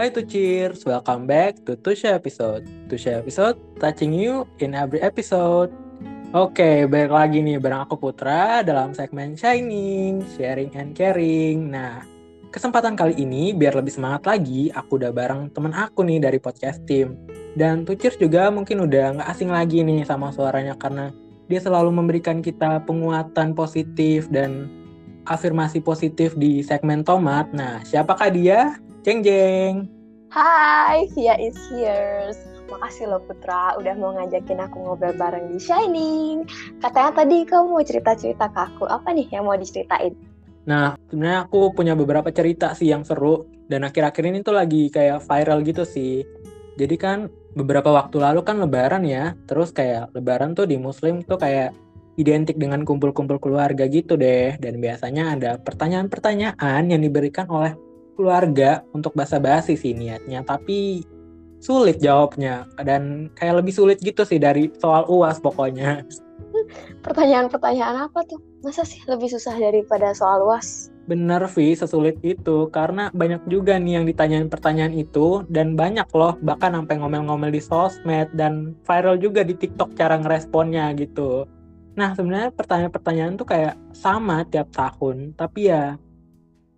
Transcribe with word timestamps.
Hai 0.00 0.08
to 0.16 0.24
cheers, 0.24 0.80
welcome 0.88 1.28
back 1.28 1.60
to 1.68 1.76
Tusha 1.76 2.16
episode. 2.16 2.64
Tusha 2.88 3.20
episode 3.20 3.60
touching 3.76 4.16
you 4.16 4.48
in 4.56 4.72
every 4.72 4.96
episode. 5.04 5.68
Oke, 6.32 6.88
balik 6.88 7.12
lagi 7.12 7.44
nih 7.44 7.60
bareng 7.60 7.84
aku 7.84 8.00
Putra 8.00 8.64
dalam 8.64 8.96
segmen 8.96 9.36
Shining, 9.36 10.24
Sharing 10.24 10.72
and 10.72 10.96
Caring. 10.96 11.68
Nah, 11.68 12.00
kesempatan 12.48 12.96
kali 12.96 13.12
ini 13.20 13.52
biar 13.52 13.76
lebih 13.76 13.92
semangat 13.92 14.24
lagi, 14.24 14.72
aku 14.72 14.96
udah 14.96 15.12
bareng 15.12 15.52
temen 15.52 15.76
aku 15.76 16.00
nih 16.00 16.16
dari 16.16 16.40
podcast 16.40 16.80
team. 16.88 17.20
Dan 17.52 17.84
Tuchir 17.84 18.16
juga 18.16 18.48
mungkin 18.48 18.88
udah 18.88 19.20
nggak 19.20 19.28
asing 19.28 19.52
lagi 19.52 19.84
nih 19.84 20.08
sama 20.08 20.32
suaranya 20.32 20.80
karena 20.80 21.12
dia 21.44 21.60
selalu 21.60 21.92
memberikan 21.92 22.40
kita 22.40 22.88
penguatan 22.88 23.52
positif 23.52 24.32
dan 24.32 24.64
afirmasi 25.28 25.84
positif 25.84 26.32
di 26.40 26.64
segmen 26.64 27.04
tomat. 27.04 27.52
Nah, 27.52 27.84
siapakah 27.84 28.32
dia? 28.32 28.80
Jeng 29.00 29.24
jeng. 29.24 29.88
Hai, 30.28 31.08
Via 31.16 31.32
is 31.40 31.56
here. 31.72 32.36
Makasih 32.68 33.08
loh 33.08 33.24
Putra 33.24 33.72
udah 33.80 33.96
mau 33.96 34.12
ngajakin 34.12 34.60
aku 34.60 34.76
ngobrol 34.76 35.16
bareng 35.16 35.48
di 35.48 35.56
Shining. 35.56 36.44
Katanya 36.84 37.24
tadi 37.24 37.48
kamu 37.48 37.72
mau 37.72 37.80
cerita-cerita 37.80 38.52
ke 38.52 38.60
aku. 38.60 38.84
Apa 38.84 39.16
nih 39.16 39.32
yang 39.32 39.48
mau 39.48 39.56
diceritain? 39.56 40.12
Nah, 40.68 41.00
sebenarnya 41.08 41.48
aku 41.48 41.72
punya 41.72 41.96
beberapa 41.96 42.28
cerita 42.28 42.76
sih 42.76 42.92
yang 42.92 43.08
seru 43.08 43.48
dan 43.72 43.88
akhir-akhir 43.88 44.20
ini 44.20 44.44
tuh 44.44 44.52
lagi 44.52 44.92
kayak 44.92 45.24
viral 45.24 45.64
gitu 45.64 45.88
sih. 45.88 46.20
Jadi 46.76 46.94
kan 47.00 47.32
beberapa 47.56 47.88
waktu 47.96 48.20
lalu 48.20 48.44
kan 48.44 48.60
lebaran 48.60 49.08
ya, 49.08 49.32
terus 49.48 49.72
kayak 49.72 50.12
lebaran 50.12 50.52
tuh 50.52 50.68
di 50.68 50.76
muslim 50.76 51.24
tuh 51.24 51.40
kayak 51.40 51.72
identik 52.20 52.60
dengan 52.60 52.84
kumpul-kumpul 52.84 53.40
keluarga 53.40 53.88
gitu 53.88 54.20
deh 54.20 54.60
dan 54.60 54.76
biasanya 54.76 55.40
ada 55.40 55.50
pertanyaan-pertanyaan 55.56 56.84
yang 56.92 57.00
diberikan 57.00 57.48
oleh 57.48 57.72
keluarga 58.20 58.84
untuk 58.92 59.16
basa-basi 59.16 59.80
sih 59.80 59.96
niatnya, 59.96 60.44
tapi 60.44 61.00
sulit 61.60 61.96
jawabnya 62.04 62.68
dan 62.84 63.32
kayak 63.32 63.64
lebih 63.64 63.72
sulit 63.72 63.96
gitu 64.04 64.28
sih 64.28 64.36
dari 64.36 64.68
soal 64.76 65.08
UAS 65.08 65.40
pokoknya. 65.40 66.04
Pertanyaan-pertanyaan 67.00 68.12
apa 68.12 68.20
tuh? 68.28 68.40
Masa 68.60 68.84
sih 68.84 69.00
lebih 69.08 69.32
susah 69.32 69.56
daripada 69.56 70.12
soal 70.12 70.44
UAS? 70.44 70.92
Bener 71.08 71.40
Vi, 71.48 71.72
sesulit 71.72 72.20
itu 72.20 72.68
karena 72.68 73.08
banyak 73.16 73.48
juga 73.48 73.80
nih 73.80 74.00
yang 74.00 74.04
ditanyain 74.04 74.52
pertanyaan 74.52 74.92
itu 74.92 75.48
dan 75.48 75.72
banyak 75.72 76.06
loh 76.12 76.36
bahkan 76.44 76.76
sampai 76.76 77.00
ngomel-ngomel 77.00 77.48
di 77.48 77.60
sosmed 77.64 78.28
dan 78.36 78.76
viral 78.84 79.16
juga 79.16 79.40
di 79.40 79.56
TikTok 79.56 79.96
cara 79.96 80.20
ngeresponnya 80.20 80.92
gitu. 81.00 81.48
Nah 81.96 82.14
sebenarnya 82.14 82.52
pertanyaan-pertanyaan 82.54 83.34
tuh 83.40 83.48
kayak 83.48 83.74
sama 83.96 84.44
tiap 84.48 84.70
tahun, 84.70 85.34
tapi 85.34 85.72
ya 85.72 85.96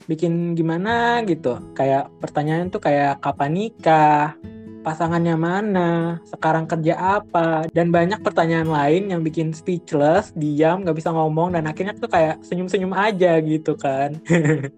bikin 0.06 0.54
gimana 0.58 1.22
gitu. 1.26 1.58
Kayak 1.76 2.10
pertanyaan 2.18 2.68
tuh 2.68 2.82
kayak 2.82 3.22
kapan 3.22 3.52
nikah, 3.54 4.36
pasangannya 4.82 5.38
mana, 5.38 6.18
sekarang 6.26 6.66
kerja 6.66 7.22
apa, 7.22 7.70
dan 7.70 7.94
banyak 7.94 8.18
pertanyaan 8.20 8.68
lain 8.68 9.14
yang 9.14 9.22
bikin 9.22 9.54
speechless, 9.54 10.34
diam, 10.34 10.82
nggak 10.82 10.98
bisa 10.98 11.14
ngomong, 11.14 11.54
dan 11.54 11.70
akhirnya 11.70 11.94
tuh 11.94 12.10
kayak 12.10 12.42
senyum-senyum 12.42 12.92
aja 12.92 13.38
gitu 13.40 13.78
kan. 13.78 14.18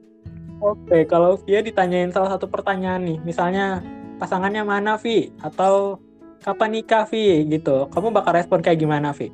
Oke, 0.64 1.04
kalau 1.08 1.40
Via 1.44 1.60
ditanyain 1.64 2.12
salah 2.12 2.36
satu 2.36 2.48
pertanyaan 2.48 3.04
nih, 3.04 3.18
misalnya 3.24 3.80
pasangannya 4.20 4.62
mana 4.64 5.00
Vi, 5.00 5.32
atau 5.40 5.98
kapan 6.44 6.80
nikah 6.80 7.08
Vi? 7.08 7.48
gitu, 7.48 7.88
kamu 7.88 8.12
bakal 8.12 8.36
respon 8.36 8.60
kayak 8.60 8.80
gimana 8.84 9.16
Vi? 9.16 9.32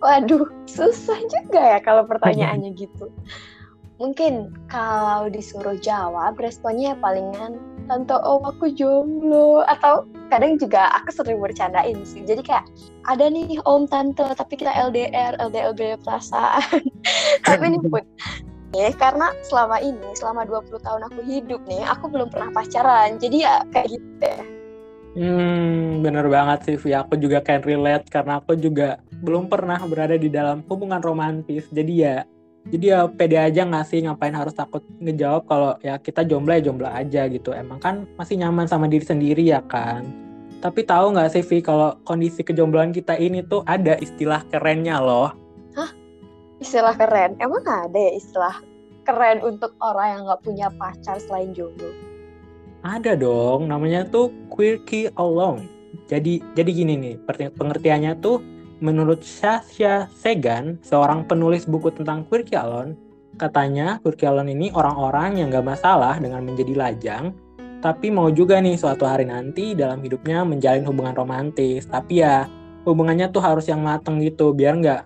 Waduh, 0.00 0.48
susah 0.64 1.20
juga 1.28 1.60
ya 1.76 1.78
kalau 1.84 2.08
pertanyaannya 2.08 2.72
gitu 2.80 3.12
mungkin 4.00 4.48
kalau 4.72 5.28
disuruh 5.28 5.76
jawab 5.76 6.40
responnya 6.40 6.96
palingan 6.98 7.60
tante 7.84 8.16
om 8.24 8.42
aku 8.48 8.72
jomblo. 8.72 9.60
Atau 9.68 10.08
kadang 10.32 10.56
juga 10.56 10.88
aku 10.96 11.12
sering 11.12 11.38
bercandain 11.38 12.00
sih. 12.08 12.24
Jadi 12.24 12.40
kayak 12.40 12.64
ada 13.06 13.28
nih 13.28 13.60
om 13.68 13.84
tante 13.84 14.24
tapi 14.24 14.56
kita 14.56 14.72
LDR 14.72 15.36
LDR 15.38 16.00
perasaan. 16.00 16.64
Tapi 17.46 17.64
ini 17.68 17.78
pun 17.84 18.02
ya 18.70 18.94
karena 18.94 19.34
selama 19.42 19.82
ini 19.82 20.14
selama 20.14 20.46
20 20.46 20.78
tahun 20.86 21.02
aku 21.10 21.20
hidup 21.26 21.60
nih 21.66 21.82
aku 21.84 22.08
belum 22.08 22.32
pernah 22.32 22.48
pacaran. 22.56 23.20
Jadi 23.20 23.44
ya 23.44 23.66
kayak 23.68 23.92
gitu 23.92 24.10
deh. 24.24 24.42
Hmm, 25.10 26.06
bener 26.06 26.30
banget 26.30 26.58
sih, 26.70 26.76
Vi. 26.78 26.94
Aku 26.94 27.18
juga 27.18 27.42
kayak 27.42 27.66
relate 27.66 28.06
karena 28.06 28.38
aku 28.38 28.54
juga 28.54 29.02
belum 29.10 29.50
pernah 29.50 29.82
berada 29.82 30.14
di 30.14 30.30
dalam 30.30 30.62
hubungan 30.70 31.02
romantis. 31.02 31.66
Jadi 31.74 31.92
ya 31.98 32.22
jadi 32.68 32.86
ya 32.92 33.00
pede 33.08 33.40
aja 33.40 33.64
nggak 33.64 33.86
sih 33.88 34.04
ngapain 34.04 34.36
harus 34.36 34.52
takut 34.52 34.84
ngejawab 35.00 35.48
kalau 35.48 35.72
ya 35.80 35.96
kita 35.96 36.28
jomblo 36.28 36.52
ya 36.52 36.60
jomblo 36.60 36.84
aja 36.92 37.24
gitu. 37.32 37.56
Emang 37.56 37.80
kan 37.80 38.04
masih 38.20 38.36
nyaman 38.36 38.68
sama 38.68 38.84
diri 38.84 39.00
sendiri 39.00 39.40
ya 39.40 39.64
kan. 39.64 40.04
Tapi 40.60 40.84
tahu 40.84 41.16
nggak 41.16 41.32
sih 41.32 41.40
Vi 41.40 41.64
kalau 41.64 41.96
kondisi 42.04 42.44
kejombloan 42.44 42.92
kita 42.92 43.16
ini 43.16 43.40
tuh 43.40 43.64
ada 43.64 43.96
istilah 43.96 44.44
kerennya 44.52 45.00
loh. 45.00 45.32
Hah? 45.72 45.90
Istilah 46.60 46.92
keren? 47.00 47.40
Emang 47.40 47.64
ada 47.64 47.96
ya 47.96 48.12
istilah 48.12 48.60
keren 49.08 49.40
untuk 49.40 49.72
orang 49.80 50.20
yang 50.20 50.22
nggak 50.28 50.42
punya 50.44 50.68
pacar 50.76 51.16
selain 51.16 51.56
jomblo? 51.56 51.88
Ada 52.84 53.16
dong 53.16 53.72
namanya 53.72 54.04
tuh 54.04 54.28
quirky 54.52 55.08
alone. 55.16 55.64
Jadi 56.12 56.44
jadi 56.52 56.70
gini 56.70 56.94
nih 57.00 57.14
pengertiannya 57.56 58.20
tuh 58.20 58.59
Menurut 58.80 59.20
Sasha 59.20 60.08
Segan, 60.16 60.80
seorang 60.80 61.28
penulis 61.28 61.68
buku 61.68 61.92
tentang 61.92 62.24
queer 62.24 62.48
alone, 62.56 62.96
katanya 63.36 64.00
queer 64.00 64.16
alone 64.24 64.56
ini 64.56 64.72
orang-orang 64.72 65.40
yang 65.40 65.52
gak 65.52 65.68
masalah 65.68 66.16
dengan 66.16 66.48
menjadi 66.48 66.72
lajang, 66.72 67.36
tapi 67.80 68.12
mau 68.12 68.28
juga 68.28 68.60
nih 68.60 68.76
suatu 68.76 69.08
hari 69.08 69.24
nanti 69.24 69.72
dalam 69.72 70.04
hidupnya 70.04 70.44
menjalin 70.44 70.84
hubungan 70.84 71.16
romantis. 71.16 71.88
Tapi 71.88 72.20
ya 72.20 72.44
hubungannya 72.84 73.32
tuh 73.32 73.40
harus 73.40 73.68
yang 73.72 73.80
mateng 73.80 74.20
gitu, 74.20 74.52
biar 74.52 74.76
nggak 74.76 75.02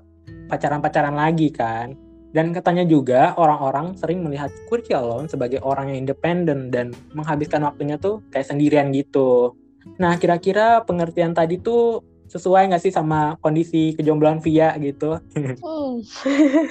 pacaran-pacaran 0.50 1.14
lagi 1.14 1.54
kan. 1.54 1.94
Dan 2.34 2.50
katanya 2.50 2.82
juga 2.82 3.30
orang-orang 3.38 3.94
sering 3.94 4.26
melihat 4.26 4.50
queer 4.66 4.82
alone 4.98 5.30
sebagai 5.30 5.62
orang 5.62 5.94
yang 5.94 6.02
independen 6.02 6.74
dan 6.74 6.90
menghabiskan 7.14 7.62
waktunya 7.62 7.94
tuh 7.94 8.26
kayak 8.34 8.50
sendirian 8.50 8.90
gitu. 8.90 9.54
Nah, 10.02 10.18
kira-kira 10.18 10.82
pengertian 10.82 11.30
tadi 11.30 11.62
tuh 11.62 12.02
sesuai 12.34 12.74
nggak 12.74 12.82
sih 12.82 12.90
sama 12.90 13.38
kondisi 13.38 13.94
kejombloan 13.94 14.42
Via 14.42 14.74
gitu? 14.82 15.22
Hmm. 15.64 16.02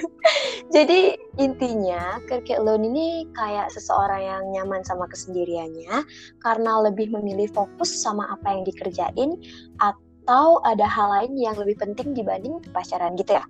Jadi 0.74 1.16
intinya 1.40 2.18
Kirky 2.28 2.58
Alone 2.58 2.84
ini 2.92 3.06
kayak 3.32 3.72
seseorang 3.72 4.22
yang 4.22 4.42
nyaman 4.52 4.82
sama 4.84 5.08
kesendiriannya 5.08 6.04
karena 6.44 6.72
lebih 6.84 7.14
memilih 7.14 7.48
fokus 7.50 7.90
sama 7.90 8.28
apa 8.28 8.52
yang 8.52 8.62
dikerjain 8.66 9.38
atau 9.80 10.60
ada 10.66 10.84
hal 10.84 11.08
lain 11.10 11.32
yang 11.38 11.56
lebih 11.56 11.78
penting 11.80 12.12
dibanding 12.12 12.60
pacaran 12.74 13.16
gitu 13.16 13.38
ya? 13.38 13.44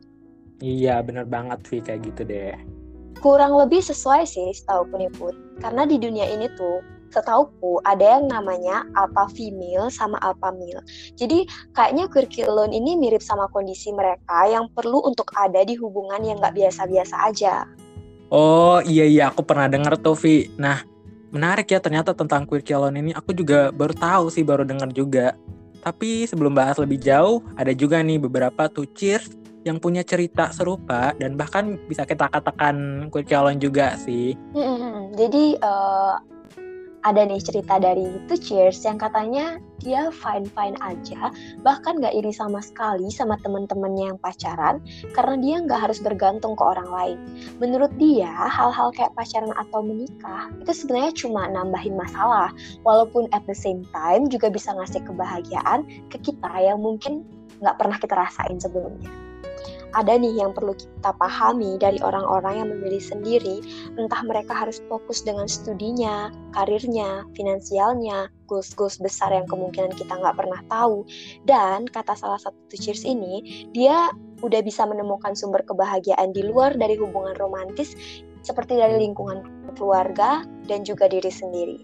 Iya 0.62 0.94
bener 1.02 1.26
banget 1.26 1.60
Vi 1.66 1.78
kayak 1.82 2.00
gitu 2.12 2.22
deh. 2.28 2.54
Kurang 3.19 3.56
lebih 3.56 3.82
sesuai 3.82 4.28
sih 4.28 4.52
setahu 4.54 4.86
Put. 5.16 5.34
Karena 5.58 5.88
di 5.88 5.96
dunia 5.96 6.28
ini 6.28 6.46
tuh 6.54 6.94
setauku 7.14 7.78
ada 7.86 8.19
yang 8.19 8.26
namanya 8.26 8.82
alpha 8.98 9.30
female 9.30 9.86
sama 9.94 10.19
alpha 10.26 10.50
male. 10.50 10.82
Jadi 11.14 11.47
kayaknya 11.78 12.10
quirky 12.10 12.42
alone 12.42 12.75
ini 12.75 12.98
mirip 12.98 13.22
sama 13.22 13.47
kondisi 13.54 13.94
mereka 13.94 14.50
yang 14.50 14.66
perlu 14.75 14.98
untuk 15.06 15.30
ada 15.38 15.62
di 15.62 15.78
hubungan 15.78 16.19
yang 16.26 16.42
nggak 16.42 16.58
biasa-biasa 16.58 17.30
aja. 17.30 17.62
Oh 18.34 18.82
iya 18.82 19.06
iya 19.06 19.30
aku 19.30 19.47
pernah 19.47 19.70
dengar 19.70 19.94
tuh 19.94 20.19
Vi. 20.19 20.50
Nah 20.58 20.82
menarik 21.30 21.70
ya 21.70 21.78
ternyata 21.78 22.10
tentang 22.10 22.42
quirky 22.47 22.75
alone 22.75 22.98
ini 22.98 23.10
aku 23.14 23.31
juga 23.31 23.70
baru 23.70 23.94
tahu 23.94 24.34
sih 24.34 24.42
baru 24.42 24.66
dengar 24.66 24.91
juga. 24.91 25.38
Tapi 25.84 26.26
sebelum 26.26 26.56
bahas 26.56 26.81
lebih 26.81 26.98
jauh 26.98 27.44
ada 27.54 27.70
juga 27.70 28.02
nih 28.02 28.19
beberapa 28.19 28.66
tuh 28.66 28.88
cheers 28.96 29.31
yang 29.64 29.81
punya 29.81 30.04
cerita 30.04 30.52
serupa 30.52 31.16
dan 31.16 31.41
bahkan 31.41 31.81
bisa 31.88 32.04
kita 32.04 32.28
katakan 32.28 33.08
quirky 33.08 33.32
alone 33.32 33.60
juga 33.60 33.96
sih. 33.96 34.36
Mm 34.52 34.60
-hmm. 34.60 34.96
Jadi 35.17 35.44
uh, 35.64 36.17
ada 37.05 37.21
nih 37.29 37.41
cerita 37.41 37.77
dari 37.77 38.17
Two 38.25 38.41
Cheers 38.41 38.81
yang 38.89 38.97
katanya 38.97 39.61
dia 39.85 40.09
fine-fine 40.09 40.81
aja, 40.81 41.29
bahkan 41.61 42.01
gak 42.01 42.17
iri 42.17 42.33
sama 42.33 42.65
sekali 42.65 43.12
sama 43.12 43.37
temen-temennya 43.45 44.17
yang 44.17 44.19
pacaran, 44.25 44.81
karena 45.12 45.37
dia 45.37 45.56
gak 45.69 45.81
harus 45.85 46.01
bergantung 46.01 46.56
ke 46.56 46.65
orang 46.65 46.89
lain. 46.89 47.19
Menurut 47.61 47.93
dia, 48.01 48.33
hal-hal 48.49 48.89
kayak 48.97 49.12
pacaran 49.12 49.53
atau 49.53 49.85
menikah, 49.85 50.49
itu 50.65 50.73
sebenarnya 50.73 51.12
cuma 51.12 51.45
nambahin 51.53 51.93
masalah, 51.93 52.49
walaupun 52.81 53.29
at 53.37 53.45
the 53.45 53.56
same 53.56 53.85
time 53.93 54.25
juga 54.33 54.49
bisa 54.49 54.73
ngasih 54.73 55.05
kebahagiaan 55.05 55.85
ke 56.09 56.17
kita 56.25 56.53
yang 56.65 56.81
mungkin 56.81 57.29
gak 57.61 57.77
pernah 57.77 58.01
kita 58.01 58.17
rasain 58.17 58.56
sebelumnya 58.56 59.24
ada 59.94 60.19
nih 60.19 60.43
yang 60.43 60.50
perlu 60.50 60.75
kita 60.75 61.14
pahami 61.17 61.79
dari 61.79 62.02
orang-orang 62.02 62.55
yang 62.61 62.69
memilih 62.75 63.00
sendiri, 63.00 63.62
entah 63.94 64.20
mereka 64.26 64.52
harus 64.52 64.82
fokus 64.91 65.23
dengan 65.23 65.46
studinya, 65.46 66.35
karirnya, 66.52 67.23
finansialnya, 67.38 68.29
goals-goals 68.50 68.99
besar 68.99 69.31
yang 69.31 69.46
kemungkinan 69.46 69.94
kita 69.94 70.11
nggak 70.11 70.37
pernah 70.37 70.61
tahu. 70.67 71.06
Dan 71.46 71.87
kata 71.87 72.19
salah 72.19 72.43
satu 72.43 72.75
cheers 72.75 73.06
ini, 73.06 73.67
dia 73.70 74.11
udah 74.43 74.61
bisa 74.61 74.85
menemukan 74.85 75.32
sumber 75.38 75.62
kebahagiaan 75.64 76.35
di 76.35 76.44
luar 76.44 76.75
dari 76.76 76.99
hubungan 76.99 77.32
romantis 77.41 77.96
seperti 78.44 78.76
dari 78.76 79.00
lingkungan 79.00 79.41
keluarga 79.73 80.44
dan 80.69 80.85
juga 80.85 81.08
diri 81.08 81.32
sendiri. 81.32 81.79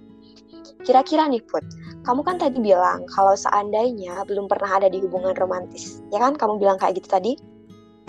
Kira-kira 0.85 1.29
nih 1.29 1.45
Put, 1.45 1.65
kamu 2.05 2.21
kan 2.25 2.37
tadi 2.41 2.61
bilang 2.61 3.05
kalau 3.12 3.37
seandainya 3.37 4.25
belum 4.25 4.49
pernah 4.49 4.81
ada 4.81 4.89
di 4.89 5.01
hubungan 5.01 5.37
romantis, 5.37 6.01
ya 6.09 6.21
kan? 6.21 6.37
Kamu 6.37 6.57
bilang 6.61 6.81
kayak 6.81 7.01
gitu 7.01 7.09
tadi? 7.09 7.37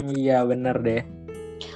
Iya, 0.01 0.44
bener 0.45 0.75
deh. 0.81 1.01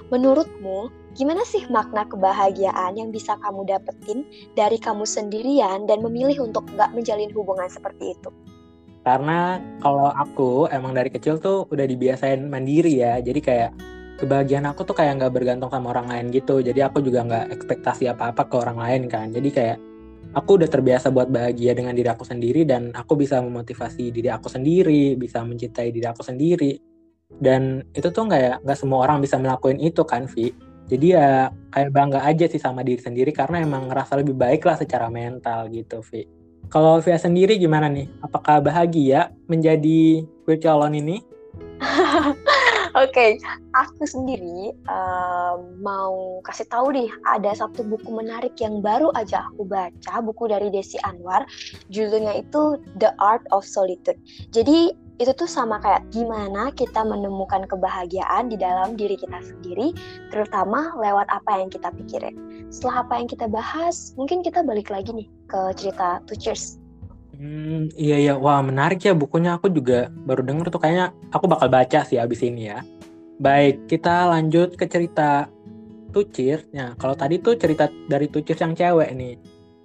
Menurutmu, 0.09 0.89
gimana 1.13 1.45
sih 1.45 1.65
makna 1.69 2.05
kebahagiaan 2.09 2.97
yang 2.97 3.09
bisa 3.13 3.37
kamu 3.41 3.65
dapetin 3.69 4.25
dari 4.57 4.81
kamu 4.81 5.05
sendirian 5.05 5.85
dan 5.85 6.01
memilih 6.01 6.45
untuk 6.49 6.65
nggak 6.73 6.93
menjalin 6.93 7.29
hubungan 7.33 7.69
seperti 7.69 8.17
itu? 8.17 8.29
Karena 9.05 9.61
kalau 9.85 10.09
aku 10.09 10.65
emang 10.73 10.97
dari 10.97 11.13
kecil 11.13 11.37
tuh 11.37 11.69
udah 11.69 11.85
dibiasain 11.85 12.41
mandiri 12.49 13.05
ya, 13.05 13.21
jadi 13.21 13.37
kayak 13.37 13.71
kebahagiaan 14.17 14.65
aku 14.65 14.81
tuh 14.81 14.97
kayak 14.97 15.21
nggak 15.21 15.33
bergantung 15.33 15.69
sama 15.69 15.93
orang 15.93 16.09
lain 16.09 16.25
gitu. 16.33 16.57
Jadi 16.65 16.81
aku 16.81 17.05
juga 17.05 17.21
nggak 17.21 17.53
ekspektasi 17.53 18.09
apa-apa 18.09 18.49
ke 18.49 18.55
orang 18.57 18.81
lain 18.81 19.01
kan. 19.05 19.29
Jadi 19.29 19.49
kayak 19.53 19.77
aku 20.33 20.57
udah 20.57 20.69
terbiasa 20.71 21.13
buat 21.13 21.29
bahagia 21.29 21.77
dengan 21.77 21.93
diri 21.93 22.09
aku 22.09 22.25
sendiri 22.25 22.65
dan 22.65 22.89
aku 22.97 23.13
bisa 23.13 23.37
memotivasi 23.43 24.09
diri 24.09 24.33
aku 24.33 24.49
sendiri, 24.49 25.13
bisa 25.13 25.45
mencintai 25.45 25.93
diri 25.93 26.07
aku 26.09 26.25
sendiri. 26.25 26.94
Dan 27.29 27.83
itu 27.97 28.07
tuh 28.13 28.29
nggak 28.29 28.63
nggak 28.63 28.77
semua 28.77 29.05
orang 29.05 29.19
bisa 29.19 29.35
melakukan 29.41 29.81
itu 29.81 30.01
kan, 30.05 30.29
Vi. 30.29 30.53
Jadi 30.85 31.17
ya 31.17 31.49
kayak 31.73 31.89
bangga 31.89 32.21
aja 32.21 32.45
sih 32.45 32.61
sama 32.61 32.85
diri 32.85 33.01
sendiri 33.01 33.33
karena 33.33 33.65
emang 33.65 33.89
ngerasa 33.89 34.21
lebih 34.21 34.37
baik 34.37 34.61
lah 34.65 34.77
secara 34.77 35.09
mental 35.09 35.67
gitu, 35.73 36.05
Vi. 36.05 36.25
Kalau 36.69 36.97
Via 37.01 37.17
sendiri 37.17 37.61
gimana 37.61 37.85
nih? 37.89 38.09
Apakah 38.25 38.61
bahagia 38.61 39.33
menjadi 39.45 40.25
virtual 40.45 40.81
alone 40.81 40.97
ini? 41.01 41.17
Oke, 42.95 43.11
okay. 43.11 43.31
aku 43.75 44.07
sendiri 44.07 44.71
um, 44.87 45.83
mau 45.83 46.39
kasih 46.47 46.63
tahu 46.71 46.95
nih 46.95 47.11
ada 47.27 47.51
satu 47.51 47.83
buku 47.83 48.07
menarik 48.07 48.55
yang 48.63 48.79
baru 48.79 49.11
aja 49.19 49.51
aku 49.51 49.67
baca, 49.67 50.23
buku 50.23 50.47
dari 50.47 50.71
Desi 50.71 50.95
Anwar, 51.03 51.43
judulnya 51.91 52.39
itu 52.39 52.79
The 52.95 53.11
Art 53.19 53.43
of 53.51 53.67
Solitude. 53.67 54.15
Jadi 54.55 54.95
itu 55.15 55.31
tuh 55.31 55.47
sama 55.47 55.79
kayak 55.79 56.03
gimana 56.11 56.75
kita 56.75 57.03
menemukan 57.07 57.63
kebahagiaan 57.67 58.51
di 58.51 58.59
dalam 58.59 58.99
diri 58.99 59.15
kita 59.15 59.39
sendiri, 59.39 59.95
terutama 60.31 60.91
lewat 60.99 61.27
apa 61.31 61.61
yang 61.63 61.71
kita 61.71 61.87
pikirin. 61.95 62.35
Setelah 62.67 63.07
apa 63.07 63.23
yang 63.23 63.27
kita 63.31 63.47
bahas, 63.47 64.11
mungkin 64.19 64.43
kita 64.43 64.59
balik 64.63 64.91
lagi 64.91 65.15
nih 65.15 65.27
ke 65.47 65.61
cerita 65.79 66.19
Two 66.27 66.35
Cheers 66.35 66.83
Hmm, 67.35 67.91
iya 67.99 68.15
iya, 68.15 68.33
wah 68.39 68.63
menarik 68.63 69.03
ya 69.03 69.11
bukunya. 69.11 69.59
Aku 69.59 69.67
juga 69.67 70.07
baru 70.23 70.39
denger 70.39 70.71
tuh 70.71 70.79
kayaknya 70.79 71.11
aku 71.35 71.51
bakal 71.51 71.67
baca 71.67 71.99
sih 72.07 72.15
abis 72.15 72.39
ini 72.47 72.71
ya. 72.71 72.79
Baik, 73.43 73.91
kita 73.91 74.31
lanjut 74.31 74.79
ke 74.79 74.87
cerita 74.87 75.51
Tucir. 76.15 76.63
Nah, 76.71 76.95
kalau 76.95 77.11
tadi 77.11 77.43
tuh 77.43 77.59
cerita 77.59 77.91
dari 78.07 78.31
Tucir 78.31 78.55
yang 78.55 78.71
cewek 78.71 79.11
nih. 79.11 79.35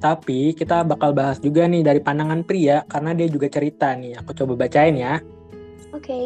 Tapi 0.00 0.56
kita 0.56 0.81
bakal 0.82 1.12
bahas 1.12 1.37
juga 1.38 1.69
nih 1.69 1.85
dari 1.85 2.00
pandangan 2.00 2.41
pria 2.43 2.82
karena 2.88 3.12
dia 3.12 3.29
juga 3.29 3.52
cerita 3.52 3.93
nih. 3.93 4.17
Aku 4.25 4.32
coba 4.32 4.64
bacain 4.64 4.97
ya. 4.97 5.20
Oke. 5.93 6.00
Okay. 6.00 6.25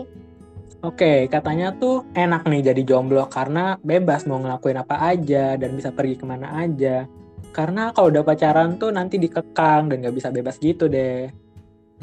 Oke, 0.85 1.33
katanya 1.33 1.73
tuh 1.73 2.05
enak 2.13 2.45
nih 2.45 2.71
jadi 2.71 2.83
jomblo 2.85 3.25
karena 3.33 3.81
bebas 3.81 4.29
mau 4.29 4.37
ngelakuin 4.37 4.85
apa 4.85 5.01
aja 5.17 5.57
dan 5.57 5.73
bisa 5.73 5.89
pergi 5.89 6.21
ke 6.21 6.29
mana 6.29 6.61
aja. 6.61 7.09
Karena 7.57 7.89
kalau 7.97 8.13
udah 8.13 8.21
pacaran 8.21 8.77
tuh 8.77 8.93
nanti 8.93 9.17
dikekang 9.17 9.89
dan 9.89 10.05
gak 10.05 10.13
bisa 10.13 10.29
bebas 10.29 10.61
gitu 10.61 10.85
deh. 10.85 11.33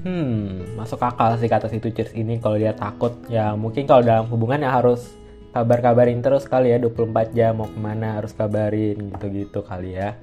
Hmm, 0.02 0.66
masuk 0.74 0.98
akal 0.98 1.38
sih 1.38 1.46
kata 1.46 1.70
si 1.70 1.78
Tuchers 1.78 2.18
ini 2.18 2.42
kalau 2.42 2.58
dia 2.58 2.74
takut. 2.74 3.14
Ya 3.30 3.54
mungkin 3.54 3.86
kalau 3.86 4.02
dalam 4.02 4.26
hubungan 4.34 4.66
ya 4.66 4.74
harus 4.74 5.14
kabar-kabarin 5.52 6.24
terus 6.24 6.48
kali 6.48 6.72
ya 6.72 6.80
24 6.80 7.36
jam 7.36 7.60
mau 7.60 7.68
ke 7.68 7.80
mana 7.80 8.20
harus 8.20 8.32
kabarin 8.32 9.12
gitu-gitu 9.16 9.64
kali 9.64 9.96
ya. 10.00 10.16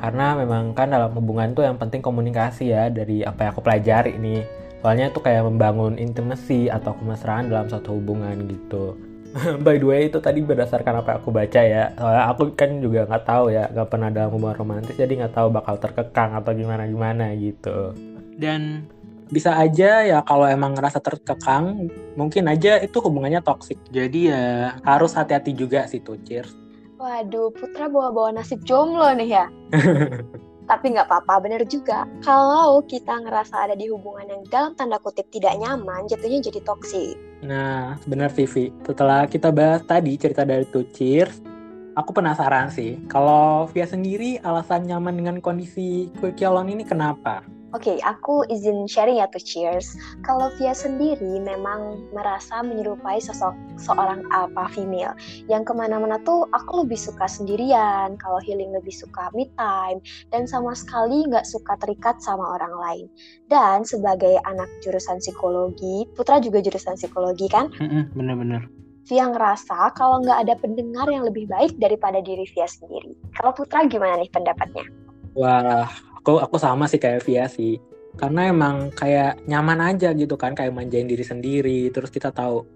Karena 0.00 0.38
memang 0.38 0.72
kan 0.72 0.90
dalam 0.90 1.12
hubungan 1.14 1.52
tuh 1.52 1.66
yang 1.66 1.76
penting 1.76 2.00
komunikasi 2.00 2.72
ya 2.72 2.88
dari 2.88 3.26
apa 3.26 3.46
yang 3.46 3.50
aku 3.52 3.62
pelajari 3.62 4.14
nih. 4.16 4.42
Soalnya 4.80 5.10
tuh 5.10 5.26
kayak 5.26 5.44
membangun 5.44 5.98
intimasi 5.98 6.70
atau 6.70 6.94
kemesraan 6.94 7.50
dalam 7.50 7.66
satu 7.66 7.98
hubungan 7.98 8.46
gitu. 8.46 8.94
by 9.64 9.76
the 9.76 9.86
way 9.86 10.08
itu 10.08 10.18
tadi 10.20 10.40
berdasarkan 10.40 11.04
apa 11.04 11.08
yang 11.12 11.18
aku 11.20 11.30
baca 11.32 11.60
ya 11.60 11.92
soalnya 11.96 12.24
aku 12.32 12.42
kan 12.56 12.80
juga 12.80 13.04
nggak 13.04 13.24
tahu 13.26 13.44
ya 13.52 13.64
nggak 13.68 13.88
pernah 13.88 14.08
dalam 14.08 14.30
hubungan 14.32 14.56
romantis 14.56 14.96
jadi 14.96 15.12
nggak 15.12 15.34
tahu 15.36 15.48
bakal 15.52 15.76
terkekang 15.76 16.32
atau 16.36 16.52
gimana 16.56 16.88
gimana 16.88 17.36
gitu 17.36 17.92
dan 18.36 18.88
bisa 19.26 19.58
aja 19.58 20.06
ya 20.06 20.18
kalau 20.22 20.46
emang 20.46 20.78
ngerasa 20.78 21.02
terkekang 21.02 21.90
mungkin 22.14 22.46
aja 22.46 22.78
itu 22.78 23.02
hubungannya 23.02 23.42
toksik 23.42 23.78
jadi 23.90 24.20
ya 24.30 24.44
harus 24.86 25.14
hati-hati 25.18 25.54
juga 25.54 25.86
sih 25.90 25.98
tuh 26.02 26.18
cheers. 26.22 26.54
Waduh 26.96 27.52
Putra 27.52 27.92
bawa-bawa 27.92 28.40
nasib 28.40 28.64
jomblo 28.64 29.10
nih 29.18 29.30
ya. 29.36 29.46
Tapi 30.70 30.98
nggak 30.98 31.06
apa-apa 31.06 31.46
bener 31.46 31.62
juga. 31.68 32.10
Kalau 32.26 32.82
kita 32.82 33.22
ngerasa 33.22 33.70
ada 33.70 33.74
di 33.78 33.86
hubungan 33.86 34.26
yang 34.26 34.42
dalam 34.50 34.72
tanda 34.74 34.98
kutip 34.98 35.30
tidak 35.30 35.54
nyaman 35.62 36.10
jatuhnya 36.10 36.42
jadi 36.42 36.60
toksik 36.66 37.14
nah 37.44 38.00
bener 38.08 38.32
Vivi 38.32 38.72
setelah 38.86 39.28
kita 39.28 39.52
bahas 39.52 39.84
tadi 39.84 40.16
cerita 40.16 40.42
dari 40.48 40.64
Two 40.72 40.88
Cheers 40.88 41.44
aku 41.92 42.16
penasaran 42.16 42.72
sih 42.72 42.96
kalau 43.12 43.68
Via 43.70 43.84
sendiri 43.84 44.40
alasan 44.40 44.88
nyaman 44.88 45.14
dengan 45.20 45.36
kondisi 45.44 46.08
Quickie 46.16 46.48
ini 46.48 46.84
kenapa 46.88 47.44
Oke, 47.76 47.92
okay, 47.92 47.98
aku 48.08 48.40
izin 48.48 48.88
sharing 48.88 49.20
ya 49.20 49.28
tuh 49.28 49.44
cheers. 49.44 50.00
Kalau 50.24 50.48
Via 50.56 50.72
sendiri 50.72 51.36
memang 51.44 52.08
merasa 52.08 52.64
menyerupai 52.64 53.20
sosok 53.20 53.52
seorang 53.76 54.24
alpha 54.32 54.64
female 54.72 55.12
yang 55.44 55.60
ke 55.60 55.76
mana-mana 55.76 56.16
tuh 56.24 56.48
aku 56.56 56.88
lebih 56.88 56.96
suka 56.96 57.28
sendirian, 57.28 58.16
kalau 58.16 58.40
healing 58.40 58.72
lebih 58.72 58.96
suka 58.96 59.28
me 59.36 59.44
time, 59.60 60.00
dan 60.32 60.48
sama 60.48 60.72
sekali 60.72 61.28
nggak 61.28 61.44
suka 61.44 61.76
terikat 61.84 62.16
sama 62.24 62.56
orang 62.56 62.72
lain. 62.80 63.06
Dan 63.52 63.84
sebagai 63.84 64.40
anak 64.48 64.72
jurusan 64.80 65.20
psikologi, 65.20 66.08
Putra 66.16 66.40
juga 66.40 66.64
jurusan 66.64 66.96
psikologi 66.96 67.44
kan? 67.52 67.68
Bener-bener. 68.16 68.72
Via 69.04 69.28
ngerasa 69.28 69.92
kalau 69.92 70.24
nggak 70.24 70.48
ada 70.48 70.56
pendengar 70.56 71.12
yang 71.12 71.28
lebih 71.28 71.44
baik 71.44 71.76
daripada 71.76 72.24
diri 72.24 72.48
Via 72.56 72.64
sendiri. 72.64 73.12
Kalau 73.36 73.52
Putra 73.52 73.84
gimana 73.84 74.16
nih 74.16 74.32
pendapatnya? 74.32 74.88
Wah, 75.36 75.84
aku 76.26 76.42
aku 76.42 76.58
sama 76.58 76.90
sih 76.90 76.98
kayak 76.98 77.22
Via 77.22 77.46
sih. 77.46 77.78
Karena 78.18 78.50
emang 78.50 78.90
kayak 78.90 79.46
nyaman 79.46 79.94
aja 79.94 80.10
gitu 80.10 80.34
kan 80.34 80.58
kayak 80.58 80.74
manjain 80.74 81.06
diri 81.06 81.22
sendiri 81.22 81.86
terus 81.94 82.10
kita 82.10 82.34
tahu 82.34 82.66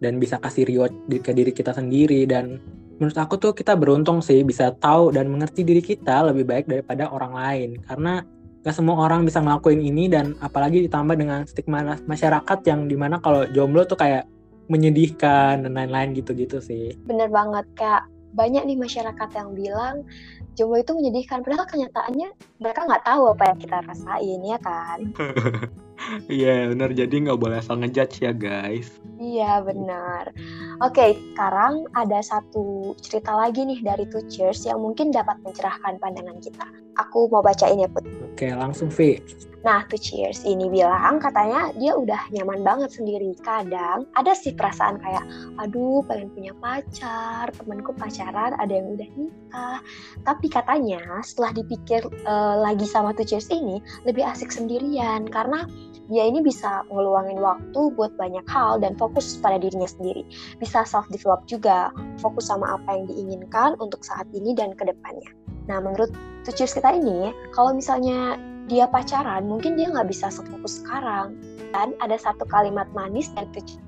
dan 0.00 0.16
bisa 0.16 0.40
kasih 0.40 0.64
reward 0.64 0.94
ke 1.12 1.36
diri 1.36 1.52
kita 1.52 1.76
sendiri. 1.76 2.24
Dan 2.24 2.56
menurut 2.96 3.18
aku 3.20 3.36
tuh 3.36 3.52
kita 3.52 3.76
beruntung 3.76 4.24
sih 4.24 4.40
bisa 4.40 4.72
tahu 4.80 5.12
dan 5.12 5.28
mengerti 5.28 5.68
diri 5.68 5.84
kita 5.84 6.32
lebih 6.32 6.48
baik 6.48 6.64
daripada 6.64 7.12
orang 7.12 7.36
lain. 7.36 7.70
Karena 7.84 8.24
gak 8.64 8.72
semua 8.72 8.96
orang 8.96 9.28
bisa 9.28 9.44
ngelakuin 9.44 9.84
ini 9.84 10.08
dan 10.08 10.32
apalagi 10.40 10.88
ditambah 10.88 11.20
dengan 11.20 11.44
stigma 11.44 12.00
masyarakat 12.08 12.58
yang 12.64 12.88
di 12.88 12.96
mana 12.96 13.20
kalau 13.20 13.44
jomblo 13.52 13.84
tuh 13.84 14.00
kayak 14.00 14.24
menyedihkan 14.72 15.60
dan 15.60 15.76
lain-lain 15.76 16.16
gitu-gitu 16.16 16.56
sih. 16.64 16.96
Bener 17.04 17.28
banget 17.28 17.68
kak 17.76 18.13
banyak 18.34 18.66
nih 18.66 18.78
masyarakat 18.78 19.28
yang 19.32 19.54
bilang 19.54 19.96
jomblo 20.58 20.82
itu 20.82 20.92
menyedihkan. 20.94 21.42
Padahal 21.42 21.66
kenyataannya 21.66 22.28
mereka 22.58 22.80
nggak 22.86 23.04
tahu 23.06 23.22
apa 23.30 23.42
yang 23.54 23.58
kita 23.58 23.78
rasain 23.86 24.40
ya 24.42 24.58
kan 24.62 25.00
iya 26.28 26.68
benar. 26.70 26.90
Jadi 26.92 27.14
nggak 27.28 27.40
boleh 27.40 27.58
asal 27.60 27.80
ngejudge 27.80 28.24
ya 28.24 28.32
guys. 28.34 28.98
Iya 29.20 29.62
benar. 29.62 30.34
Oke 30.82 31.16
sekarang 31.34 31.86
ada 31.94 32.18
satu 32.20 32.92
cerita 33.00 33.32
lagi 33.34 33.62
nih 33.64 33.80
dari 33.80 34.04
Two 34.10 34.24
Cheers 34.26 34.66
yang 34.66 34.82
mungkin 34.82 35.14
dapat 35.14 35.38
mencerahkan 35.46 36.02
pandangan 36.02 36.38
kita. 36.42 36.66
Aku 36.98 37.26
mau 37.30 37.42
bacain 37.42 37.80
ya 37.80 37.88
Put. 37.90 38.06
Oke 38.34 38.50
langsung 38.52 38.90
V 38.90 39.18
Nah, 39.64 39.80
tuh 39.88 39.96
Cheers 39.96 40.44
ini 40.44 40.68
bilang 40.68 41.16
katanya 41.16 41.72
dia 41.80 41.96
udah 41.96 42.28
nyaman 42.36 42.60
banget 42.60 42.92
sendiri. 43.00 43.32
Kadang 43.40 44.04
ada 44.12 44.36
sih 44.36 44.52
perasaan 44.52 45.00
kayak, 45.00 45.24
aduh 45.56 46.04
pengen 46.04 46.28
punya 46.36 46.52
pacar, 46.60 47.48
temanku 47.56 47.96
pacaran, 47.96 48.52
ada 48.60 48.68
yang 48.68 48.92
udah 48.92 49.08
nikah. 49.16 49.78
Tapi 50.20 50.46
katanya 50.52 51.00
setelah 51.24 51.56
dipikir 51.56 52.04
uh, 52.28 52.60
lagi 52.60 52.84
sama 52.84 53.16
tuh 53.16 53.24
Cheers 53.24 53.48
ini, 53.48 53.80
lebih 54.04 54.28
asik 54.28 54.52
sendirian 54.52 55.24
karena 55.32 55.64
dia 56.10 56.28
ini 56.28 56.44
bisa 56.44 56.84
ngeluangin 56.90 57.40
waktu 57.40 57.80
buat 57.94 58.12
banyak 58.20 58.44
hal 58.50 58.82
dan 58.82 58.94
fokus 58.94 59.38
pada 59.40 59.56
dirinya 59.56 59.88
sendiri. 59.88 60.26
Bisa 60.60 60.84
self 60.84 61.08
develop 61.08 61.44
juga, 61.48 61.94
fokus 62.20 62.50
sama 62.50 62.76
apa 62.76 62.98
yang 62.98 63.04
diinginkan 63.08 63.78
untuk 63.78 64.02
saat 64.04 64.28
ini 64.34 64.52
dan 64.52 64.74
ke 64.76 64.84
depannya. 64.86 65.30
Nah, 65.64 65.80
menurut 65.80 66.12
Cheers 66.44 66.76
kita 66.76 66.92
ini, 66.92 67.32
kalau 67.56 67.72
misalnya 67.72 68.36
dia 68.68 68.84
pacaran, 68.84 69.48
mungkin 69.48 69.80
dia 69.80 69.88
nggak 69.88 70.12
bisa 70.12 70.28
sefokus 70.28 70.84
sekarang. 70.84 71.40
Dan 71.72 71.96
ada 72.04 72.20
satu 72.20 72.44
kalimat 72.44 72.84
manis 72.92 73.32
dari 73.32 73.48
tujuh 73.56 73.80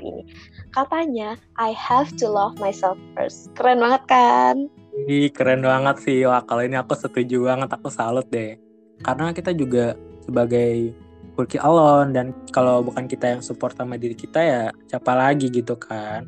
ini. 0.00 0.24
Katanya, 0.72 1.36
I 1.60 1.76
have 1.76 2.16
to 2.16 2.26
love 2.32 2.56
myself 2.56 2.96
first. 3.12 3.52
Keren 3.52 3.84
banget 3.84 4.02
kan? 4.08 4.56
Ih, 5.04 5.28
keren 5.28 5.60
banget 5.60 6.00
sih. 6.00 6.24
Wah, 6.24 6.40
kalau 6.40 6.64
ini 6.64 6.80
aku 6.80 6.96
setuju 6.96 7.52
banget. 7.52 7.68
Aku 7.68 7.92
salut 7.92 8.24
deh. 8.32 8.56
Karena 9.04 9.32
kita 9.36 9.52
juga 9.52 9.96
sebagai 10.24 10.96
quirky 11.34 11.58
alone 11.62 12.14
dan 12.14 12.32
kalau 12.50 12.82
bukan 12.84 13.06
kita 13.06 13.38
yang 13.38 13.42
support 13.42 13.76
sama 13.76 13.96
diri 13.96 14.14
kita 14.14 14.40
ya 14.40 14.62
siapa 14.90 15.12
lagi 15.14 15.50
gitu 15.50 15.78
kan. 15.78 16.26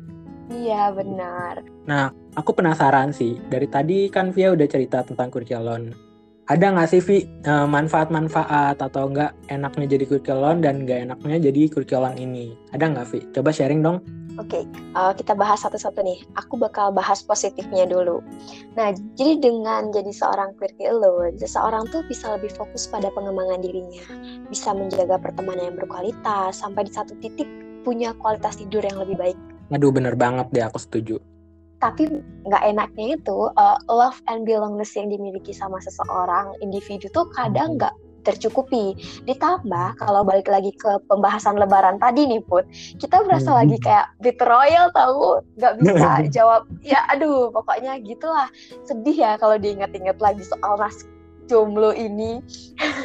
Iya, 0.51 0.91
benar. 0.91 1.63
Nah, 1.87 2.11
aku 2.35 2.51
penasaran 2.51 3.15
sih. 3.15 3.39
Dari 3.47 3.65
tadi 3.71 4.11
kan 4.11 4.35
Via 4.35 4.51
udah 4.51 4.67
cerita 4.67 5.01
tentang 5.01 5.31
quirky 5.31 5.55
alone 5.55 6.13
ada 6.51 6.75
nggak 6.75 6.89
sih 6.91 7.01
Vi 7.03 7.17
eh, 7.23 7.67
manfaat-manfaat 7.67 8.75
atau 8.83 9.07
enggak 9.07 9.31
enaknya 9.47 9.95
jadi 9.95 10.05
kurkelon 10.07 10.59
dan 10.59 10.83
nggak 10.83 11.07
enaknya 11.07 11.37
jadi 11.51 11.61
kurkelon 11.71 12.19
ini? 12.19 12.51
Ada 12.75 12.91
nggak 12.91 13.07
Vi? 13.15 13.19
Coba 13.31 13.49
sharing 13.55 13.79
dong. 13.79 14.03
Oke, 14.41 14.65
uh, 14.97 15.13
kita 15.13 15.37
bahas 15.37 15.61
satu-satu 15.61 16.01
nih. 16.01 16.25
Aku 16.41 16.57
bakal 16.57 16.89
bahas 16.89 17.21
positifnya 17.21 17.85
dulu. 17.85 18.17
Nah, 18.73 18.89
jadi 19.13 19.37
dengan 19.37 19.93
jadi 19.93 20.09
seorang 20.09 20.57
quirky 20.57 20.89
alone, 20.89 21.37
seseorang 21.37 21.85
tuh 21.93 22.01
bisa 22.09 22.33
lebih 22.33 22.49
fokus 22.57 22.89
pada 22.89 23.13
pengembangan 23.13 23.61
dirinya, 23.61 24.01
bisa 24.49 24.73
menjaga 24.73 25.21
pertemanan 25.21 25.69
yang 25.69 25.77
berkualitas, 25.77 26.65
sampai 26.65 26.89
di 26.89 26.93
satu 26.97 27.13
titik 27.21 27.45
punya 27.85 28.17
kualitas 28.17 28.57
tidur 28.57 28.81
yang 28.81 28.97
lebih 28.97 29.21
baik. 29.21 29.37
Aduh, 29.69 29.93
bener 29.93 30.17
banget 30.17 30.49
deh, 30.49 30.65
aku 30.65 30.81
setuju. 30.81 31.21
Tapi 31.77 32.09
nggak 32.49 32.63
enaknya 32.73 33.21
itu, 33.21 33.37
uh, 33.53 33.77
love 33.85 34.17
and 34.33 34.49
belongingness 34.49 34.97
yang 34.97 35.13
dimiliki 35.13 35.53
sama 35.53 35.77
seseorang 35.77 36.57
individu 36.65 37.05
tuh 37.13 37.29
kadang 37.37 37.77
nggak 37.77 37.93
tercukupi. 38.23 38.95
Ditambah 39.23 39.99
kalau 39.99 40.23
balik 40.23 40.47
lagi 40.47 40.71
ke 40.73 40.97
pembahasan 41.05 41.59
lebaran 41.59 41.99
tadi 41.99 42.25
nih 42.25 42.41
Put, 42.43 42.65
kita 42.97 43.21
berasa 43.21 43.51
Hmm. 43.51 43.59
lagi 43.63 43.77
kayak 43.77 44.07
bitter 44.19 44.47
royal 44.47 44.87
tahu, 44.91 45.43
nggak 45.59 45.73
bisa 45.79 46.09
jawab. 46.35 46.63
Ya 46.81 47.03
aduh, 47.07 47.51
pokoknya 47.51 47.99
gitulah. 48.01 48.47
Sedih 48.83 49.15
ya 49.15 49.31
kalau 49.35 49.55
diingat-ingat 49.55 50.17
lagi 50.17 50.41
soal 50.41 50.79
nas 50.79 51.03
jomblo 51.45 51.91
ini. 51.91 52.39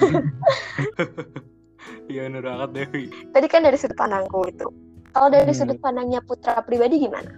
Iya 2.09 2.29
bener 2.29 2.43
banget 2.45 2.71
Devi. 2.73 3.05
Tadi 3.33 3.47
kan 3.49 3.65
dari 3.65 3.77
sudut 3.77 3.97
pandangku 3.97 4.45
itu. 4.49 4.67
Kalau 5.13 5.29
dari 5.29 5.53
Hmm. 5.53 5.61
sudut 5.61 5.79
pandangnya 5.79 6.21
Putra 6.25 6.61
pribadi 6.61 7.01
gimana? 7.01 7.33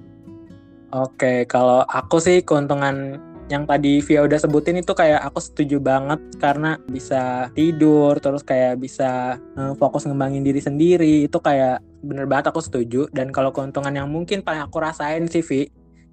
Oke, 0.91 1.47
kalau 1.47 1.87
aku 1.87 2.19
sih 2.19 2.43
keuntungan 2.43 3.19
yang 3.50 3.66
tadi 3.66 3.99
Via 3.99 4.23
udah 4.23 4.38
sebutin 4.38 4.78
itu 4.78 4.95
kayak 4.95 5.26
aku 5.26 5.42
setuju 5.42 5.83
banget 5.83 6.23
karena 6.38 6.78
bisa 6.87 7.50
tidur 7.59 8.14
terus 8.23 8.47
kayak 8.47 8.78
bisa 8.78 9.42
eh, 9.59 9.75
fokus 9.75 10.07
ngembangin 10.07 10.47
diri 10.47 10.62
sendiri. 10.62 11.26
Itu 11.26 11.42
kayak 11.42 11.83
bener 12.07 12.30
banget 12.30 12.54
aku 12.54 12.62
setuju. 12.62 13.11
Dan 13.11 13.35
kalau 13.35 13.50
keuntungan 13.50 13.90
yang 13.90 14.07
mungkin 14.07 14.47
paling 14.47 14.62
aku 14.62 14.78
rasain 14.78 15.26
sih 15.26 15.42
Vi 15.42 15.66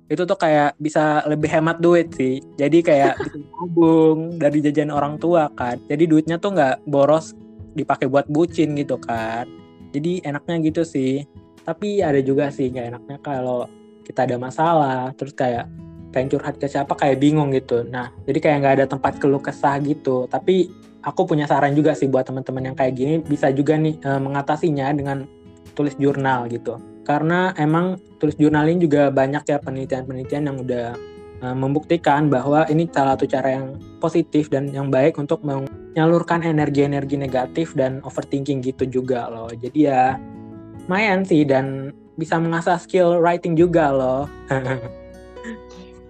itu 0.07 0.23
tuh 0.23 0.39
kayak 0.39 0.79
bisa 0.81 1.21
lebih 1.29 1.51
hemat 1.51 1.77
duit 1.77 2.09
sih. 2.17 2.41
Jadi 2.57 2.81
kayak 2.81 3.15
bisa 3.21 3.37
nabung 3.37 4.41
dari 4.41 4.57
jajan 4.65 4.89
orang 4.89 5.21
tua 5.21 5.47
kan. 5.53 5.77
Jadi 5.85 6.09
duitnya 6.09 6.41
tuh 6.41 6.57
nggak 6.57 6.89
boros 6.89 7.37
dipakai 7.77 8.09
buat 8.09 8.25
bucin 8.25 8.73
gitu 8.73 8.97
kan. 8.97 9.45
Jadi 9.93 10.25
enaknya 10.25 10.57
gitu 10.65 10.81
sih. 10.81 11.21
Tapi 11.61 12.01
ada 12.01 12.17
juga 12.23 12.49
sih 12.49 12.73
nggak 12.73 12.87
enaknya 12.97 13.17
kalau 13.21 13.69
kita 14.07 14.23
ada 14.23 14.39
masalah 14.39 15.11
terus 15.19 15.35
kayak 15.35 15.67
pengen 16.11 16.37
curhat 16.37 16.55
ke 16.57 16.67
siapa 16.69 16.93
kayak 16.95 17.19
bingung 17.19 17.53
gitu. 17.53 17.83
Nah 17.87 18.11
jadi 18.25 18.39
kayak 18.39 18.57
nggak 18.63 18.75
ada 18.81 18.85
tempat 18.89 19.19
keluh 19.21 19.41
kesah 19.41 19.79
gitu. 19.83 20.25
Tapi 20.27 20.69
aku 21.03 21.23
punya 21.23 21.47
saran 21.47 21.73
juga 21.77 21.95
sih 21.95 22.09
buat 22.11 22.27
teman-teman 22.27 22.73
yang 22.73 22.75
kayak 22.77 22.93
gini 22.95 23.13
bisa 23.23 23.51
juga 23.53 23.75
nih 23.79 23.95
eh, 24.01 24.21
mengatasinya 24.21 24.91
dengan 24.95 25.27
tulis 25.77 25.93
jurnal 25.99 26.49
gitu. 26.49 26.79
Karena 27.07 27.55
emang 27.55 27.95
tulis 28.19 28.35
jurnal 28.35 28.67
ini 28.67 28.83
juga 28.83 29.07
banyak 29.13 29.47
ya 29.47 29.57
penelitian-penelitian 29.63 30.43
yang 30.47 30.57
udah 30.59 30.87
eh, 31.43 31.55
membuktikan 31.55 32.27
bahwa 32.27 32.67
ini 32.67 32.89
salah 32.89 33.15
satu 33.15 33.25
cara 33.29 33.61
yang 33.61 33.77
positif 34.03 34.49
dan 34.51 34.69
yang 34.73 34.91
baik 34.91 35.15
untuk 35.15 35.43
menyalurkan 35.45 36.43
energi-energi 36.43 37.15
negatif 37.15 37.77
dan 37.77 38.03
overthinking 38.03 38.59
gitu 38.59 38.83
juga 38.87 39.31
loh. 39.31 39.47
Jadi 39.53 39.87
ya 39.87 40.17
lumayan 40.87 41.27
sih 41.27 41.43
dan 41.43 41.91
bisa 42.17 42.39
mengasah 42.41 42.81
skill 42.81 43.21
writing 43.21 43.53
juga 43.53 43.93
loh 43.93 44.23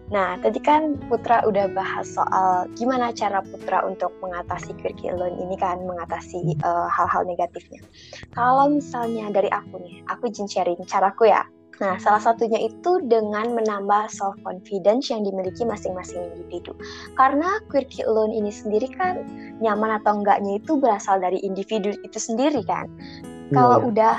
Nah, 0.08 0.40
tadi 0.40 0.60
kan 0.64 0.96
Putra 1.12 1.44
udah 1.44 1.68
bahas 1.76 2.08
soal 2.08 2.72
gimana 2.80 3.12
cara 3.12 3.44
Putra 3.44 3.84
untuk 3.84 4.16
mengatasi 4.24 4.72
quirky 4.80 5.12
alone 5.12 5.36
ini 5.36 5.60
kan, 5.60 5.84
mengatasi 5.84 6.56
uh, 6.64 6.88
hal-hal 6.88 7.28
negatifnya. 7.28 7.84
Kalau 8.32 8.72
misalnya 8.72 9.28
dari 9.36 9.52
aku 9.52 9.84
nih, 9.84 10.08
aku 10.08 10.32
izin 10.32 10.48
sharing 10.48 10.80
caraku 10.88 11.28
ya. 11.28 11.44
Nah, 11.78 11.94
salah 12.02 12.18
satunya 12.18 12.58
itu 12.58 13.06
dengan 13.06 13.54
menambah 13.54 14.10
self 14.10 14.34
confidence 14.42 15.14
yang 15.14 15.22
dimiliki 15.22 15.62
masing-masing 15.62 16.26
individu. 16.34 16.74
Karena 17.14 17.62
quirky 17.70 18.02
alone 18.02 18.34
ini 18.34 18.50
sendiri 18.50 18.90
kan 18.98 19.22
nyaman 19.62 20.02
atau 20.02 20.18
enggaknya 20.18 20.58
itu 20.58 20.82
berasal 20.82 21.22
dari 21.22 21.38
individu 21.46 21.94
itu 22.02 22.18
sendiri 22.18 22.66
kan. 22.66 22.90
Kalau 23.54 23.86
Iya. 23.86 23.88
udah 23.94 24.16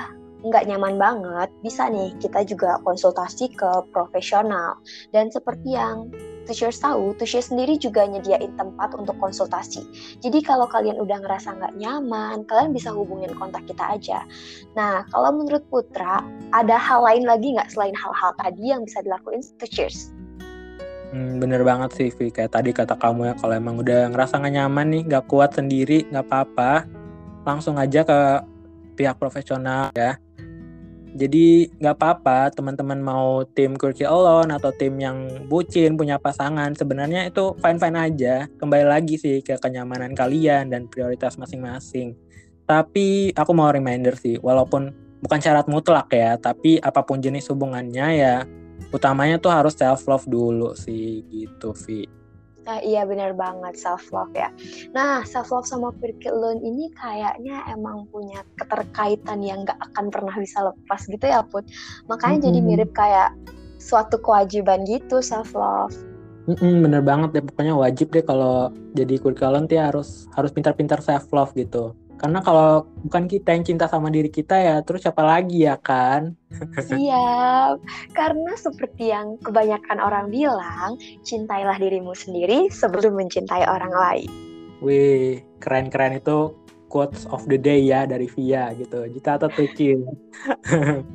nggak 0.46 0.70
nyaman 0.70 0.94
banget, 0.96 1.48
bisa 1.66 1.90
nih 1.90 2.14
kita 2.22 2.46
juga 2.46 2.78
konsultasi 2.86 3.50
ke 3.50 3.70
profesional. 3.90 4.78
Dan 5.10 5.34
seperti 5.34 5.74
yang 5.74 6.10
Tushers 6.48 6.80
tahu, 6.80 7.12
Tushers 7.20 7.52
sendiri 7.52 7.76
juga 7.76 8.08
nyediain 8.08 8.56
tempat 8.56 8.96
untuk 8.96 9.18
konsultasi. 9.20 9.84
Jadi 10.24 10.40
kalau 10.40 10.64
kalian 10.64 10.96
udah 10.96 11.20
ngerasa 11.20 11.52
nggak 11.58 11.76
nyaman, 11.76 12.48
kalian 12.48 12.72
bisa 12.72 12.88
hubungin 12.88 13.34
kontak 13.36 13.68
kita 13.68 13.84
aja. 13.84 14.24
Nah, 14.72 15.04
kalau 15.12 15.34
menurut 15.36 15.60
Putra, 15.68 16.24
ada 16.56 16.76
hal 16.80 17.04
lain 17.04 17.28
lagi 17.28 17.52
nggak 17.52 17.68
selain 17.68 17.92
hal-hal 17.92 18.32
tadi 18.40 18.72
yang 18.72 18.88
bisa 18.88 19.04
dilakuin 19.04 19.44
Tushers? 19.60 20.14
Hmm, 21.08 21.40
bener 21.40 21.64
banget 21.64 21.96
sih 21.96 22.08
Vi 22.12 22.28
kayak 22.28 22.52
tadi 22.52 22.68
kata 22.76 22.92
kamu 23.00 23.32
ya 23.32 23.34
kalau 23.40 23.56
emang 23.56 23.80
udah 23.80 24.12
ngerasa 24.12 24.44
gak 24.44 24.52
nyaman 24.52 24.92
nih 24.92 25.02
nggak 25.08 25.24
kuat 25.24 25.56
sendiri 25.56 26.04
nggak 26.12 26.28
apa-apa 26.28 26.84
langsung 27.48 27.80
aja 27.80 28.04
ke 28.04 28.44
pihak 28.92 29.16
profesional 29.16 29.88
ya 29.96 30.20
jadi 31.18 31.66
nggak 31.82 31.96
apa-apa 31.98 32.54
teman-teman 32.54 33.02
mau 33.02 33.42
tim 33.50 33.74
quirky 33.74 34.06
alone 34.06 34.54
atau 34.54 34.70
tim 34.70 34.94
yang 35.02 35.50
bucin 35.50 35.98
punya 35.98 36.14
pasangan 36.22 36.70
sebenarnya 36.78 37.26
itu 37.26 37.58
fine 37.58 37.82
fine 37.82 37.98
aja. 37.98 38.46
Kembali 38.54 38.86
lagi 38.86 39.18
sih 39.18 39.42
ke 39.42 39.58
kenyamanan 39.58 40.14
kalian 40.14 40.70
dan 40.70 40.86
prioritas 40.86 41.34
masing-masing. 41.34 42.14
Tapi 42.62 43.34
aku 43.34 43.50
mau 43.50 43.74
reminder 43.74 44.14
sih 44.14 44.38
walaupun 44.38 44.94
bukan 45.18 45.40
syarat 45.42 45.66
mutlak 45.66 46.06
ya 46.14 46.38
tapi 46.38 46.78
apa 46.78 47.02
pun 47.02 47.18
jenis 47.18 47.50
hubungannya 47.50 48.06
ya 48.14 48.36
utamanya 48.94 49.42
tuh 49.42 49.50
harus 49.50 49.74
self 49.74 50.06
love 50.06 50.26
dulu 50.30 50.72
sih 50.78 51.26
gitu 51.26 51.74
Vi 51.74 52.17
Nah, 52.68 52.84
iya 52.84 53.08
benar 53.08 53.32
banget 53.32 53.80
self 53.80 54.12
love 54.12 54.28
ya. 54.36 54.52
Nah, 54.92 55.24
self 55.24 55.48
love 55.48 55.64
sama 55.64 55.88
alone 56.28 56.60
ini 56.60 56.92
kayaknya 57.00 57.64
emang 57.72 58.04
punya 58.12 58.44
keterkaitan 58.60 59.40
yang 59.40 59.64
nggak 59.64 59.80
akan 59.88 60.12
pernah 60.12 60.36
bisa 60.36 60.68
lepas 60.68 61.00
gitu 61.08 61.24
ya, 61.24 61.40
Put. 61.48 61.64
Makanya 62.12 62.52
jadi 62.52 62.60
Mm-mm. 62.60 62.68
mirip 62.68 62.90
kayak 62.92 63.32
suatu 63.80 64.20
kewajiban 64.20 64.84
gitu 64.84 65.24
self 65.24 65.56
love. 65.56 65.96
Mm-mm, 66.44 66.84
bener 66.84 67.00
banget 67.00 67.40
deh 67.40 67.44
pokoknya 67.44 67.72
wajib 67.76 68.12
deh 68.12 68.24
kalau 68.24 68.68
jadi 68.92 69.16
kurkelon 69.16 69.64
tuh 69.64 69.76
ya 69.80 69.88
harus 69.88 70.28
harus 70.36 70.52
pintar-pintar 70.52 71.00
self 71.00 71.28
love 71.32 71.52
gitu 71.56 71.96
karena 72.18 72.42
kalau 72.42 72.84
bukan 73.06 73.30
kita 73.30 73.54
yang 73.54 73.64
cinta 73.64 73.86
sama 73.86 74.10
diri 74.10 74.28
kita 74.28 74.58
ya 74.58 74.76
terus 74.82 75.06
siapa 75.06 75.22
lagi 75.22 75.64
ya 75.64 75.78
kan 75.78 76.34
Siap. 76.80 77.76
Karena 78.16 78.52
seperti 78.56 79.12
yang 79.12 79.36
kebanyakan 79.44 80.00
orang 80.00 80.32
bilang, 80.32 80.96
cintailah 81.20 81.76
dirimu 81.76 82.16
sendiri 82.16 82.72
sebelum 82.72 83.20
mencintai 83.20 83.68
orang 83.68 83.92
lain. 83.92 84.30
wih 84.78 85.42
keren-keren 85.58 86.22
itu 86.22 86.54
quotes 86.88 87.28
of 87.28 87.44
the 87.46 87.60
day 87.60 87.84
ya 87.84 88.08
dari 88.08 88.26
Via 88.32 88.72
gitu 88.74 89.04
tuh 89.12 89.68
Cil 89.76 90.02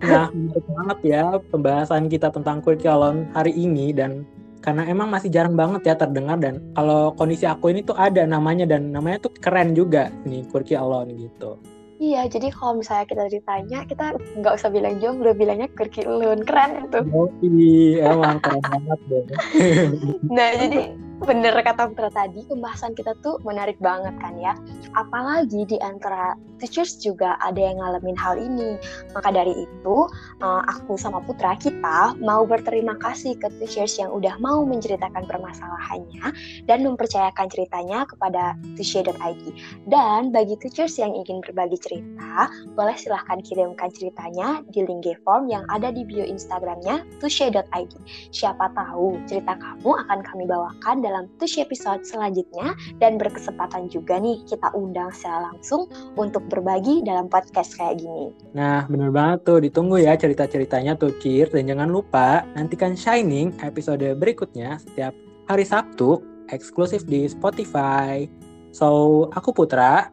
nah 0.05 0.29
menarik 0.29 0.65
banget 0.69 0.99
ya 1.03 1.23
pembahasan 1.49 2.07
kita 2.07 2.29
tentang 2.29 2.61
kurkelon 2.61 3.27
hari 3.33 3.55
ini 3.57 3.91
dan 3.91 4.23
karena 4.63 4.87
emang 4.87 5.11
masih 5.11 5.27
jarang 5.27 5.59
banget 5.59 5.83
ya 5.91 5.95
terdengar 5.99 6.39
dan 6.39 6.63
kalau 6.71 7.11
kondisi 7.19 7.43
aku 7.43 7.75
ini 7.75 7.83
tuh 7.83 7.99
ada 7.99 8.23
namanya 8.23 8.63
dan 8.63 8.95
namanya 8.95 9.27
tuh 9.27 9.35
keren 9.43 9.75
juga 9.75 10.07
nih 10.23 10.47
Quirky 10.47 10.79
Alone 10.79 11.11
gitu. 11.19 11.59
Iya, 12.03 12.27
jadi 12.27 12.51
kalau 12.51 12.83
misalnya 12.83 13.07
kita 13.07 13.23
ditanya, 13.31 13.79
kita 13.87 14.05
nggak 14.35 14.53
usah 14.59 14.67
bilang 14.73 14.99
jomblo, 14.99 15.31
bilangnya 15.31 15.71
quirky 15.71 16.03
alone. 16.03 16.43
Keren 16.43 16.83
itu. 16.83 16.99
Oh 17.15 17.31
iya, 17.39 18.11
emang 18.11 18.43
keren 18.43 18.59
banget 18.59 18.99
deh. 19.07 19.23
Nah, 20.35 20.49
jadi 20.51 20.91
bener 21.23 21.55
kata 21.63 21.91
Putra 21.91 22.11
tadi, 22.11 22.43
pembahasan 22.47 22.95
kita 22.95 23.15
tuh 23.23 23.39
menarik 23.47 23.79
banget 23.79 24.15
kan 24.19 24.35
ya. 24.39 24.53
Apalagi 24.95 25.63
di 25.67 25.77
antara 25.79 26.35
teachers 26.63 26.95
juga 27.03 27.35
ada 27.43 27.59
yang 27.59 27.83
ngalamin 27.83 28.15
hal 28.15 28.39
ini. 28.39 28.79
Maka 29.11 29.35
dari 29.35 29.67
itu, 29.67 29.95
uh, 30.39 30.61
aku 30.71 30.95
sama 30.95 31.19
Putra 31.23 31.59
kita 31.59 32.15
mau 32.23 32.47
berterima 32.47 32.95
kasih 33.03 33.35
ke 33.35 33.51
teachers 33.59 33.99
yang 33.99 34.15
udah 34.15 34.39
mau 34.39 34.63
menceritakan 34.63 35.27
permasalahannya 35.27 36.31
dan 36.67 36.79
mempercayakan 36.87 37.51
ceritanya 37.51 38.07
kepada 38.07 38.55
tushy.id. 38.79 39.43
Dan 39.91 40.31
bagi 40.31 40.55
teachers 40.63 40.95
yang 40.95 41.11
ingin 41.11 41.43
berbagi 41.43 41.75
cerita, 41.83 42.47
boleh 42.79 42.95
silahkan 42.95 43.43
kirimkan 43.43 43.91
ceritanya 43.91 44.63
di 44.71 44.87
link 44.87 45.05
form 45.27 45.51
yang 45.51 45.67
ada 45.67 45.91
di 45.91 46.07
bio 46.07 46.23
Instagramnya 46.23 47.03
tushy.id. 47.19 47.91
Siapa 48.31 48.71
tahu 48.71 49.19
cerita 49.27 49.59
kamu 49.59 49.91
akan 50.07 50.19
kami 50.23 50.47
bawakan 50.47 51.03
dalam 51.03 51.12
Tushy 51.37 51.61
episode 51.61 52.01
selanjutnya 52.01 52.73
dan 52.97 53.21
berkesempatan 53.21 53.93
juga 53.93 54.17
nih 54.17 54.41
kita 54.49 54.73
undang 54.73 55.13
secara 55.13 55.53
langsung 55.53 55.85
untuk 56.17 56.41
berbagi 56.49 57.05
dalam 57.05 57.29
podcast 57.29 57.77
kayak 57.77 58.01
gini. 58.01 58.33
Nah, 58.57 58.89
bener 58.89 59.13
banget 59.13 59.45
tuh. 59.45 59.59
Ditunggu 59.61 60.01
ya 60.01 60.17
cerita-ceritanya 60.17 60.97
tuh, 60.97 61.13
Cir. 61.21 61.53
Dan 61.53 61.69
jangan 61.69 61.89
lupa, 61.93 62.41
nantikan 62.57 62.97
Shining 62.97 63.53
episode 63.61 64.05
berikutnya 64.17 64.81
setiap 64.81 65.13
hari 65.45 65.67
Sabtu 65.67 66.21
eksklusif 66.49 67.05
di 67.05 67.29
Spotify. 67.29 68.25
So, 68.73 69.29
aku 69.37 69.53
Putra. 69.53 70.09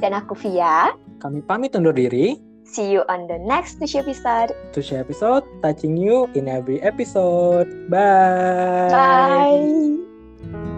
Dan 0.00 0.16
aku 0.16 0.32
Via. 0.32 0.96
Kami 1.20 1.44
pamit 1.44 1.76
undur 1.76 1.92
diri. 1.92 2.38
See 2.68 2.92
you 2.92 3.00
on 3.08 3.24
the 3.26 3.40
next 3.40 3.80
Tushy 3.80 3.98
episode. 4.04 4.52
Tushy 4.76 5.00
episode, 5.00 5.44
touching 5.64 5.96
you 5.96 6.28
in 6.36 6.52
every 6.52 6.80
episode. 6.84 7.68
Bye. 7.88 8.92
Bye. 8.92 10.17
Thank 10.40 10.54
you. 10.54 10.77